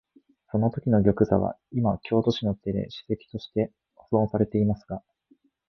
[0.49, 5.03] そのときの玉座は、いま京都市の手で史跡として保存されていますが、